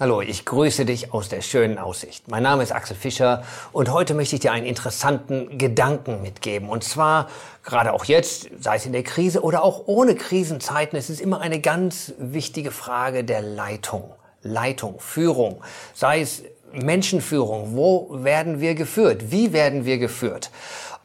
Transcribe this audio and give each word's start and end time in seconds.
Hallo, 0.00 0.20
ich 0.20 0.44
grüße 0.44 0.84
dich 0.84 1.12
aus 1.12 1.28
der 1.28 1.42
schönen 1.42 1.76
Aussicht. 1.76 2.28
Mein 2.28 2.44
Name 2.44 2.62
ist 2.62 2.70
Axel 2.70 2.94
Fischer 2.94 3.42
und 3.72 3.90
heute 3.90 4.14
möchte 4.14 4.36
ich 4.36 4.40
dir 4.40 4.52
einen 4.52 4.64
interessanten 4.64 5.58
Gedanken 5.58 6.22
mitgeben. 6.22 6.68
Und 6.68 6.84
zwar, 6.84 7.28
gerade 7.64 7.92
auch 7.92 8.04
jetzt, 8.04 8.48
sei 8.60 8.76
es 8.76 8.86
in 8.86 8.92
der 8.92 9.02
Krise 9.02 9.42
oder 9.42 9.64
auch 9.64 9.88
ohne 9.88 10.14
Krisenzeiten, 10.14 10.96
es 10.96 11.10
ist 11.10 11.20
immer 11.20 11.40
eine 11.40 11.60
ganz 11.60 12.12
wichtige 12.16 12.70
Frage 12.70 13.24
der 13.24 13.42
Leitung. 13.42 14.14
Leitung, 14.42 15.00
Führung, 15.00 15.64
sei 15.94 16.20
es 16.20 16.44
Menschenführung, 16.70 17.74
wo 17.74 18.22
werden 18.22 18.60
wir 18.60 18.76
geführt? 18.76 19.32
Wie 19.32 19.52
werden 19.52 19.84
wir 19.84 19.98
geführt? 19.98 20.52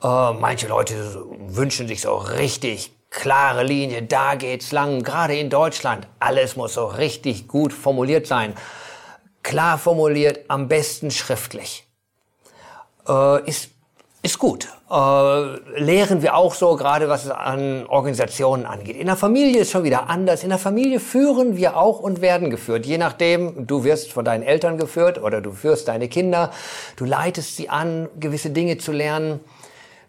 Äh, 0.03 0.33
manche 0.33 0.67
Leute 0.67 1.25
wünschen 1.47 1.87
sich 1.87 2.01
so 2.01 2.15
richtig 2.15 2.91
klare 3.13 3.63
Linie, 3.63 4.03
da 4.03 4.35
geht's 4.35 4.73
lang, 4.73 5.03
gerade 5.03 5.37
in 5.37 5.49
Deutschland. 5.49 6.07
Alles 6.19 6.57
muss 6.57 6.73
so 6.73 6.85
richtig 6.85 7.47
gut 7.47 7.71
formuliert 7.71 8.27
sein 8.27 8.53
klar 9.43 9.77
formuliert, 9.77 10.45
am 10.47 10.67
besten 10.67 11.11
schriftlich. 11.11 11.85
Äh, 13.07 13.47
ist, 13.47 13.69
ist 14.21 14.39
gut. 14.39 14.69
Äh, 14.89 15.79
lehren 15.79 16.21
wir 16.21 16.35
auch 16.35 16.53
so, 16.55 16.75
gerade 16.75 17.09
was 17.09 17.25
es 17.25 17.31
an 17.31 17.85
Organisationen 17.87 18.65
angeht. 18.65 18.95
In 18.95 19.07
der 19.07 19.17
Familie 19.17 19.61
ist 19.61 19.71
schon 19.71 19.83
wieder 19.83 20.09
anders. 20.09 20.43
In 20.43 20.49
der 20.49 20.57
Familie 20.57 20.99
führen 20.99 21.57
wir 21.57 21.77
auch 21.77 21.99
und 21.99 22.21
werden 22.21 22.49
geführt. 22.49 22.85
Je 22.85 22.97
nachdem, 22.97 23.67
du 23.67 23.83
wirst 23.83 24.11
von 24.11 24.25
deinen 24.25 24.43
Eltern 24.43 24.77
geführt 24.77 25.21
oder 25.21 25.41
du 25.41 25.51
führst 25.51 25.89
deine 25.89 26.07
Kinder. 26.07 26.51
Du 26.95 27.05
leitest 27.05 27.57
sie 27.57 27.69
an, 27.69 28.09
gewisse 28.19 28.49
Dinge 28.49 28.77
zu 28.77 28.93
lernen. 28.93 29.41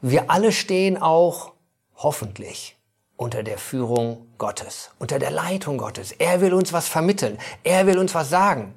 Wir 0.00 0.30
alle 0.30 0.52
stehen 0.52 1.00
auch, 1.00 1.52
hoffentlich, 1.97 2.77
unter 3.16 3.42
der 3.42 3.59
Führung 3.59 4.27
Gottes, 4.38 4.91
unter 4.98 5.18
der 5.18 5.30
Leitung 5.30 5.78
Gottes. 5.78 6.12
Er 6.12 6.41
will 6.41 6.52
uns 6.52 6.72
was 6.72 6.88
vermitteln. 6.88 7.38
Er 7.62 7.86
will 7.86 7.98
uns 7.98 8.14
was 8.14 8.30
sagen. 8.30 8.74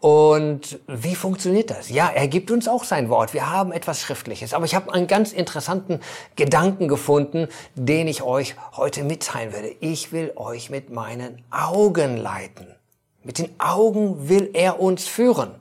Und 0.00 0.78
wie 0.86 1.14
funktioniert 1.14 1.70
das? 1.70 1.88
Ja, 1.88 2.08
er 2.08 2.28
gibt 2.28 2.50
uns 2.50 2.68
auch 2.68 2.84
sein 2.84 3.08
Wort. 3.08 3.32
Wir 3.32 3.50
haben 3.50 3.72
etwas 3.72 4.00
Schriftliches. 4.00 4.54
Aber 4.54 4.64
ich 4.64 4.74
habe 4.74 4.92
einen 4.92 5.06
ganz 5.06 5.32
interessanten 5.32 6.00
Gedanken 6.36 6.86
gefunden, 6.86 7.48
den 7.74 8.06
ich 8.06 8.22
euch 8.22 8.54
heute 8.76 9.04
mitteilen 9.04 9.52
werde. 9.52 9.74
Ich 9.80 10.12
will 10.12 10.32
euch 10.36 10.70
mit 10.70 10.90
meinen 10.90 11.42
Augen 11.50 12.16
leiten. 12.16 12.74
Mit 13.22 13.38
den 13.38 13.58
Augen 13.58 14.28
will 14.28 14.50
er 14.52 14.80
uns 14.80 15.08
führen. 15.08 15.54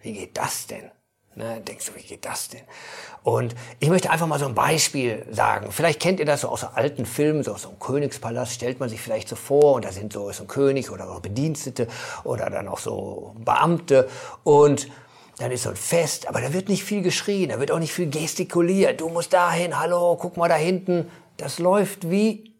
Wie 0.00 0.12
geht 0.12 0.36
das 0.36 0.66
denn? 0.66 0.90
Ne, 1.34 1.62
denkst 1.66 1.86
du, 1.86 1.94
wie 1.94 2.02
geht 2.02 2.26
das 2.26 2.50
denn? 2.50 2.60
Und 3.22 3.54
ich 3.80 3.88
möchte 3.88 4.10
einfach 4.10 4.26
mal 4.26 4.38
so 4.38 4.46
ein 4.46 4.54
Beispiel 4.54 5.24
sagen. 5.30 5.72
Vielleicht 5.72 6.00
kennt 6.00 6.20
ihr 6.20 6.26
das 6.26 6.42
so 6.42 6.48
aus 6.48 6.64
alten 6.64 7.06
Filmen, 7.06 7.42
so 7.42 7.54
aus 7.54 7.62
so 7.62 7.70
einem 7.70 7.78
Königspalast, 7.78 8.52
stellt 8.52 8.80
man 8.80 8.90
sich 8.90 9.00
vielleicht 9.00 9.28
so 9.28 9.36
vor 9.36 9.74
und 9.74 9.84
da 9.86 9.92
sind 9.92 10.12
so, 10.12 10.30
so 10.30 10.44
ein 10.44 10.48
König 10.48 10.90
oder 10.90 11.06
so 11.06 11.20
Bedienstete 11.20 11.88
oder 12.24 12.50
dann 12.50 12.68
auch 12.68 12.78
so 12.78 13.34
Beamte 13.38 14.08
und 14.44 14.88
dann 15.38 15.50
ist 15.50 15.62
so 15.62 15.70
ein 15.70 15.76
Fest, 15.76 16.28
aber 16.28 16.42
da 16.42 16.52
wird 16.52 16.68
nicht 16.68 16.84
viel 16.84 17.00
geschrien, 17.00 17.48
da 17.48 17.58
wird 17.58 17.70
auch 17.70 17.78
nicht 17.78 17.94
viel 17.94 18.10
gestikuliert. 18.10 19.00
Du 19.00 19.08
musst 19.08 19.32
dahin, 19.32 19.78
hallo, 19.78 20.16
guck 20.20 20.36
mal 20.36 20.48
da 20.48 20.56
hinten. 20.56 21.10
Das 21.38 21.58
läuft 21.58 22.10
wie 22.10 22.52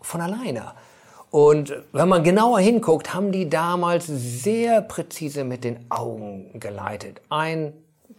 von 0.00 0.20
alleine. 0.20 0.74
Und 1.30 1.74
wenn 1.92 2.08
man 2.08 2.22
genauer 2.22 2.60
hinguckt, 2.60 3.14
haben 3.14 3.32
die 3.32 3.50
damals 3.50 4.06
sehr 4.06 4.80
präzise 4.80 5.44
mit 5.44 5.64
den 5.64 5.90
Augen 5.90 6.58
geleitet. 6.58 7.20
Ein 7.28 7.72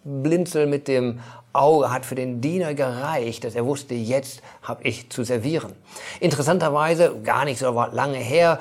Blinzel 0.03 0.67
mit 0.67 0.87
dem 0.87 1.19
Auge 1.53 1.91
hat 1.91 2.05
für 2.05 2.15
den 2.15 2.39
Diener 2.39 2.73
gereicht, 2.73 3.43
dass 3.43 3.55
er 3.55 3.65
wusste, 3.65 3.93
jetzt 3.93 4.41
habe 4.61 4.83
ich 4.83 5.09
zu 5.09 5.23
servieren. 5.23 5.73
Interessanterweise, 6.19 7.15
gar 7.23 7.45
nicht 7.45 7.59
so 7.59 7.71
lange 7.91 8.17
her, 8.17 8.59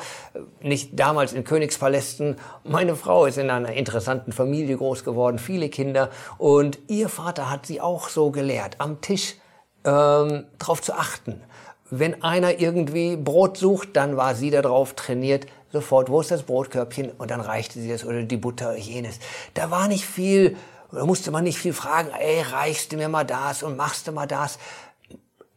nicht 0.61 0.99
damals 0.99 1.33
in 1.33 1.45
Königspalästen, 1.45 2.37
meine 2.65 2.97
Frau 2.97 3.27
ist 3.27 3.39
in 3.39 3.51
einer 3.51 3.73
interessanten 3.73 4.33
Familie 4.33 4.77
groß 4.77 5.05
geworden, 5.05 5.39
viele 5.39 5.69
Kinder 5.69 6.11
und 6.39 6.79
ihr 6.89 7.09
Vater 7.09 7.51
hat 7.51 7.67
sie 7.67 7.81
auch 7.81 8.09
so 8.09 8.31
gelehrt, 8.31 8.77
am 8.79 9.01
Tisch 9.01 9.35
ähm, 9.85 10.47
darauf 10.59 10.83
zu 10.83 10.95
achten 10.95 11.43
wenn 11.91 12.23
einer 12.23 12.59
irgendwie 12.59 13.17
Brot 13.17 13.57
sucht, 13.57 13.91
dann 13.95 14.17
war 14.17 14.35
sie 14.35 14.51
darauf 14.51 14.95
trainiert, 14.95 15.47
sofort, 15.73 16.09
wo 16.09 16.21
ist 16.21 16.31
das 16.31 16.43
Brotkörbchen? 16.43 17.11
Und 17.13 17.31
dann 17.31 17.41
reichte 17.41 17.81
sie 17.81 17.89
das 17.89 18.05
oder 18.05 18.23
die 18.23 18.37
Butter, 18.37 18.77
jenes. 18.77 19.19
Da 19.55 19.71
war 19.71 19.89
nicht 19.89 20.05
viel, 20.05 20.57
da 20.91 21.05
musste 21.05 21.31
man 21.31 21.45
nicht 21.45 21.59
viel 21.59 21.73
fragen, 21.73 22.11
ey, 22.19 22.43
reichst 22.43 22.93
du 22.93 22.97
mir 22.97 23.09
mal 23.09 23.25
das 23.25 23.63
und 23.63 23.77
machst 23.77 24.09
du 24.09 24.13
mal 24.13 24.27
das. 24.27 24.59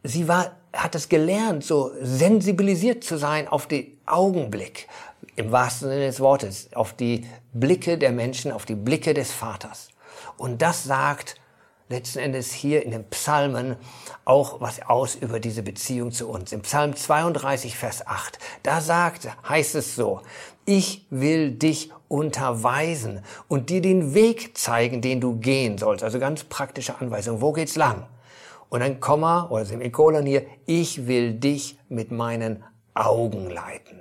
Sie 0.02 0.28
war, 0.28 0.52
hat 0.72 0.94
es 0.94 1.08
gelernt, 1.08 1.64
so 1.64 1.90
sensibilisiert 2.00 3.04
zu 3.04 3.16
sein 3.16 3.48
auf 3.48 3.66
den 3.66 3.98
Augenblick, 4.06 4.88
im 5.36 5.52
wahrsten 5.52 5.88
Sinne 5.88 6.06
des 6.06 6.20
Wortes, 6.20 6.70
auf 6.74 6.92
die 6.92 7.26
Blicke 7.52 7.98
der 7.98 8.12
Menschen, 8.12 8.52
auf 8.52 8.64
die 8.64 8.74
Blicke 8.74 9.14
des 9.14 9.32
Vaters. 9.32 9.88
Und 10.36 10.62
das 10.62 10.84
sagt 10.84 11.36
letzten 11.90 12.20
Endes 12.20 12.52
hier 12.52 12.84
in 12.84 12.92
den 12.92 13.04
Psalmen 13.10 13.76
auch 14.24 14.60
was 14.60 14.80
aus 14.82 15.16
über 15.16 15.40
diese 15.40 15.62
Beziehung 15.62 16.12
zu 16.12 16.28
uns. 16.28 16.52
Im 16.52 16.62
Psalm 16.62 16.94
32, 16.94 17.76
Vers 17.76 18.06
8, 18.06 18.38
da 18.62 18.80
sagt, 18.80 19.28
heißt 19.48 19.74
es 19.74 19.96
so, 19.96 20.22
ich 20.64 21.06
will 21.10 21.50
dich 21.50 21.90
unterweisen 22.06 23.22
und 23.48 23.70
dir 23.70 23.82
den 23.82 24.14
Weg 24.14 24.56
zeigen, 24.56 25.00
den 25.02 25.20
du 25.20 25.38
gehen 25.38 25.78
sollst. 25.78 26.04
Also 26.04 26.20
ganz 26.20 26.44
praktische 26.44 26.98
Anweisung. 27.00 27.40
Wo 27.40 27.52
geht's 27.52 27.76
lang? 27.76 28.06
Und 28.68 28.82
ein 28.82 29.00
Komma 29.00 29.48
oder 29.50 29.64
Semikolon 29.64 30.26
hier, 30.26 30.46
ich 30.66 31.08
will 31.08 31.34
dich 31.34 31.76
mit 31.88 32.12
meinen 32.12 32.62
Augen 32.94 33.50
leiten. 33.50 34.00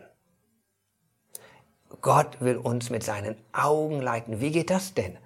Gott 2.02 2.40
will 2.40 2.58
uns 2.58 2.92
mit 2.92 3.04
seinen 3.04 3.36
Augen 3.52 4.00
leiten. 4.00 4.40
Wie 4.42 4.52
geht 4.52 4.70
das 4.70 4.94
denn? 4.94 5.18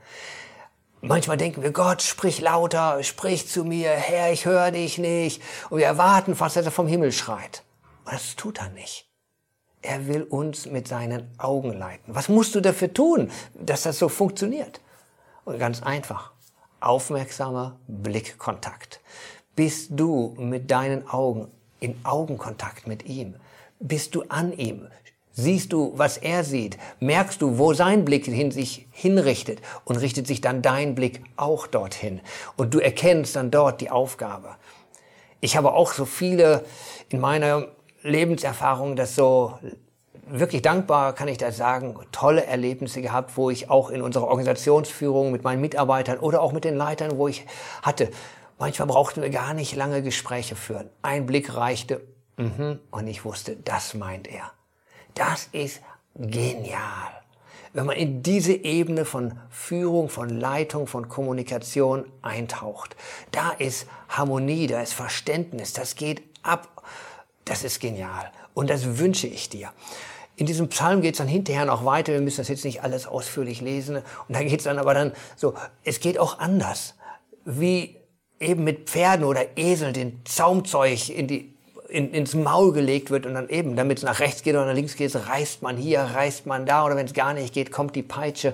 Manchmal 1.05 1.35
denken 1.35 1.63
wir, 1.63 1.71
Gott, 1.71 2.01
sprich 2.01 2.39
lauter, 2.39 3.03
sprich 3.03 3.49
zu 3.49 3.65
mir, 3.65 3.89
Herr, 3.89 4.31
ich 4.31 4.45
höre 4.45 4.71
dich 4.71 4.97
nicht. 4.97 5.41
Und 5.69 5.79
wir 5.79 5.85
erwarten 5.85 6.33
fast, 6.33 6.55
dass 6.55 6.63
er 6.63 6.71
vom 6.71 6.87
Himmel 6.87 7.11
schreit. 7.11 7.61
Aber 8.05 8.13
das 8.13 8.37
tut 8.37 8.59
er 8.59 8.69
nicht. 8.69 9.05
Er 9.81 10.07
will 10.07 10.23
uns 10.23 10.65
mit 10.65 10.87
seinen 10.87 11.27
Augen 11.37 11.73
leiten. 11.73 12.15
Was 12.15 12.29
musst 12.29 12.55
du 12.55 12.61
dafür 12.61 12.93
tun, 12.93 13.31
dass 13.53 13.83
das 13.83 13.99
so 13.99 14.07
funktioniert? 14.07 14.79
Und 15.43 15.59
ganz 15.59 15.83
einfach. 15.83 16.31
Aufmerksamer 16.79 17.75
Blickkontakt. 17.89 19.01
Bist 19.57 19.89
du 19.91 20.33
mit 20.37 20.71
deinen 20.71 21.05
Augen 21.09 21.51
in 21.81 21.99
Augenkontakt 22.05 22.87
mit 22.87 23.03
ihm? 23.03 23.35
Bist 23.81 24.15
du 24.15 24.23
an 24.29 24.53
ihm? 24.53 24.87
Siehst 25.35 25.73
du, 25.73 25.93
was 25.95 26.17
er 26.17 26.43
sieht? 26.43 26.77
Merkst 26.99 27.41
du, 27.41 27.57
wo 27.57 27.73
sein 27.73 28.05
Blick 28.05 28.25
hin 28.25 28.51
sich 28.51 28.87
hinrichtet? 28.91 29.61
Und 29.83 29.97
richtet 29.97 30.27
sich 30.27 30.41
dann 30.41 30.61
dein 30.61 30.93
Blick 30.93 31.23
auch 31.37 31.65
dorthin? 31.65 32.21
Und 32.55 32.75
du 32.75 32.79
erkennst 32.79 33.35
dann 33.35 33.49
dort 33.49 33.81
die 33.81 33.89
Aufgabe. 33.89 34.55
Ich 35.41 35.57
habe 35.57 35.73
auch 35.73 35.91
so 35.91 36.05
viele 36.05 36.63
in 37.09 37.19
meiner 37.19 37.67
Lebenserfahrung, 38.03 38.95
das 38.95 39.15
so 39.15 39.57
wirklich 40.27 40.61
dankbar 40.61 41.13
kann 41.13 41.27
ich 41.27 41.39
das 41.39 41.57
sagen, 41.57 41.95
tolle 42.11 42.45
Erlebnisse 42.45 43.01
gehabt, 43.01 43.35
wo 43.35 43.49
ich 43.49 43.71
auch 43.71 43.89
in 43.89 44.03
unserer 44.03 44.27
Organisationsführung 44.27 45.31
mit 45.31 45.43
meinen 45.43 45.61
Mitarbeitern 45.61 46.19
oder 46.19 46.41
auch 46.41 46.51
mit 46.53 46.63
den 46.63 46.75
Leitern, 46.75 47.17
wo 47.17 47.27
ich 47.27 47.45
hatte. 47.81 48.09
Manchmal 48.59 48.87
brauchten 48.87 49.23
wir 49.23 49.31
gar 49.31 49.55
nicht 49.55 49.75
lange 49.75 50.03
Gespräche 50.03 50.55
führen. 50.55 50.89
Ein 51.01 51.25
Blick 51.25 51.55
reichte, 51.55 52.01
mhm, 52.37 52.79
und 52.91 53.07
ich 53.07 53.25
wusste, 53.25 53.55
das 53.55 53.95
meint 53.95 54.27
er. 54.27 54.51
Das 55.15 55.49
ist 55.51 55.81
genial. 56.15 57.11
Wenn 57.73 57.87
man 57.87 57.97
in 57.97 58.21
diese 58.21 58.53
Ebene 58.53 59.03
von 59.03 59.39
Führung, 59.49 60.09
von 60.09 60.29
Leitung, 60.29 60.85
von 60.85 61.09
Kommunikation 61.09 62.05
eintaucht, 62.21 62.95
da 63.31 63.49
ist 63.49 63.87
Harmonie, 64.09 64.67
da 64.67 64.81
ist 64.81 64.93
Verständnis, 64.93 65.73
das 65.73 65.95
geht 65.95 66.21
ab. 66.43 66.83
Das 67.45 67.63
ist 67.63 67.79
genial. 67.79 68.31
Und 68.53 68.69
das 68.69 68.99
wünsche 68.99 69.27
ich 69.27 69.49
dir. 69.49 69.71
In 70.35 70.45
diesem 70.45 70.69
Psalm 70.69 71.01
geht 71.01 71.15
es 71.15 71.17
dann 71.17 71.27
hinterher 71.27 71.65
noch 71.65 71.83
weiter. 71.83 72.13
Wir 72.13 72.21
müssen 72.21 72.37
das 72.37 72.47
jetzt 72.47 72.65
nicht 72.65 72.83
alles 72.83 73.07
ausführlich 73.07 73.61
lesen. 73.61 73.97
Und 73.97 74.05
da 74.35 74.43
geht 74.43 74.59
es 74.59 74.63
dann 74.63 74.79
aber 74.79 74.93
dann 74.93 75.13
so, 75.35 75.55
es 75.83 75.99
geht 75.99 76.17
auch 76.19 76.39
anders. 76.39 76.95
Wie 77.45 77.97
eben 78.39 78.63
mit 78.63 78.89
Pferden 78.89 79.25
oder 79.25 79.57
Eseln 79.57 79.93
den 79.93 80.21
Zaumzeug 80.25 81.09
in 81.09 81.27
die 81.27 81.52
in, 81.89 82.11
ins 82.11 82.33
Maul 82.33 82.73
gelegt 82.73 83.11
wird 83.11 83.25
und 83.25 83.33
dann 83.33 83.49
eben, 83.49 83.75
damit 83.75 83.99
es 83.99 84.03
nach 84.03 84.19
rechts 84.19 84.43
geht 84.43 84.55
oder 84.55 84.65
nach 84.65 84.73
links 84.73 84.95
geht, 84.95 85.15
reißt 85.15 85.61
man 85.61 85.77
hier, 85.77 86.01
reißt 86.01 86.45
man 86.45 86.65
da 86.65 86.85
oder 86.85 86.95
wenn 86.95 87.05
es 87.05 87.13
gar 87.13 87.33
nicht 87.33 87.53
geht, 87.53 87.71
kommt 87.71 87.95
die 87.95 88.03
Peitsche. 88.03 88.53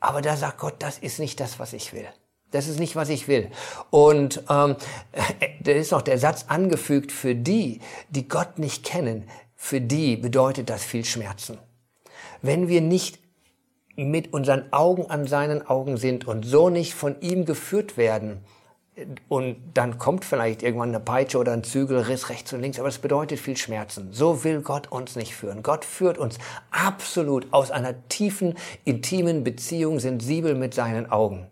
Aber 0.00 0.22
da 0.22 0.36
sagt 0.36 0.58
Gott, 0.58 0.74
das 0.78 0.98
ist 0.98 1.18
nicht 1.18 1.38
das, 1.40 1.58
was 1.58 1.72
ich 1.72 1.92
will. 1.92 2.06
Das 2.50 2.68
ist 2.68 2.78
nicht, 2.78 2.96
was 2.96 3.08
ich 3.08 3.28
will. 3.28 3.50
Und 3.90 4.42
ähm, 4.50 4.76
da 5.60 5.72
ist 5.72 5.92
noch 5.92 6.02
der 6.02 6.18
Satz 6.18 6.46
angefügt, 6.48 7.12
für 7.12 7.34
die, 7.34 7.80
die 8.10 8.28
Gott 8.28 8.58
nicht 8.58 8.84
kennen, 8.84 9.28
für 9.56 9.80
die 9.80 10.16
bedeutet 10.16 10.70
das 10.70 10.84
viel 10.84 11.04
Schmerzen. 11.04 11.58
Wenn 12.42 12.68
wir 12.68 12.80
nicht 12.80 13.20
mit 13.96 14.32
unseren 14.32 14.72
Augen 14.72 15.06
an 15.06 15.26
seinen 15.26 15.66
Augen 15.66 15.96
sind 15.96 16.26
und 16.26 16.44
so 16.44 16.68
nicht 16.68 16.94
von 16.94 17.20
ihm 17.20 17.44
geführt 17.44 17.96
werden, 17.96 18.44
und 19.28 19.56
dann 19.72 19.96
kommt 19.96 20.26
vielleicht 20.26 20.62
irgendwann 20.62 20.90
eine 20.90 21.00
Peitsche 21.00 21.38
oder 21.38 21.52
ein 21.52 21.64
Zügelriss 21.64 22.28
rechts 22.28 22.52
und 22.52 22.60
links, 22.60 22.78
aber 22.78 22.88
es 22.88 22.98
bedeutet 22.98 23.40
viel 23.40 23.56
Schmerzen. 23.56 24.12
So 24.12 24.44
will 24.44 24.60
Gott 24.60 24.92
uns 24.92 25.16
nicht 25.16 25.34
führen. 25.34 25.62
Gott 25.62 25.86
führt 25.86 26.18
uns 26.18 26.36
absolut 26.70 27.50
aus 27.52 27.70
einer 27.70 28.06
tiefen, 28.08 28.54
intimen 28.84 29.44
Beziehung, 29.44 29.98
sensibel 29.98 30.54
mit 30.54 30.74
seinen 30.74 31.10
Augen. 31.10 31.46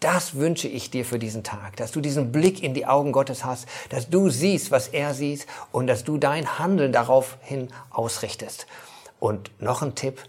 Das 0.00 0.34
wünsche 0.34 0.68
ich 0.68 0.90
dir 0.90 1.06
für 1.06 1.18
diesen 1.18 1.44
Tag, 1.44 1.76
dass 1.76 1.92
du 1.92 2.02
diesen 2.02 2.30
Blick 2.30 2.62
in 2.62 2.74
die 2.74 2.86
Augen 2.86 3.12
Gottes 3.12 3.42
hast, 3.42 3.66
dass 3.88 4.10
du 4.10 4.28
siehst, 4.28 4.70
was 4.70 4.88
er 4.88 5.14
sieht 5.14 5.46
und 5.70 5.86
dass 5.86 6.04
du 6.04 6.18
dein 6.18 6.58
Handeln 6.58 6.92
daraufhin 6.92 7.68
ausrichtest. 7.88 8.66
Und 9.18 9.50
noch 9.62 9.80
ein 9.80 9.94
Tipp, 9.94 10.22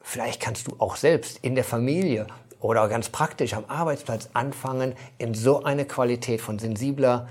vielleicht 0.00 0.40
kannst 0.40 0.68
du 0.68 0.76
auch 0.78 0.96
selbst 0.96 1.38
in 1.42 1.54
der 1.54 1.64
Familie 1.64 2.28
oder 2.62 2.88
ganz 2.88 3.10
praktisch 3.10 3.54
am 3.54 3.64
Arbeitsplatz 3.68 4.30
anfangen, 4.32 4.94
in 5.18 5.34
so 5.34 5.64
eine 5.64 5.84
Qualität 5.84 6.40
von 6.40 6.58
sensibler 6.58 7.28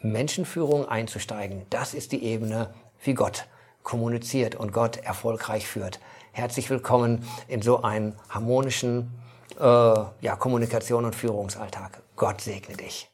Menschenführung 0.00 0.88
einzusteigen. 0.88 1.66
Das 1.70 1.94
ist 1.94 2.12
die 2.12 2.24
Ebene, 2.24 2.74
wie 3.04 3.14
Gott 3.14 3.46
kommuniziert 3.82 4.54
und 4.54 4.72
Gott 4.72 4.96
erfolgreich 4.96 5.66
führt. 5.66 6.00
Herzlich 6.32 6.70
willkommen 6.70 7.28
in 7.48 7.62
so 7.62 7.82
einen 7.82 8.16
harmonischen 8.30 9.12
äh, 9.60 9.64
ja, 9.64 10.36
Kommunikation 10.38 11.04
und 11.04 11.14
Führungsalltag. 11.14 12.02
Gott 12.16 12.40
segne 12.40 12.76
dich. 12.76 13.11